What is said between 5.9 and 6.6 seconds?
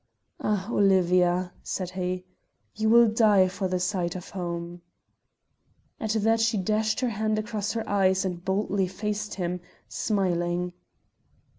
At that she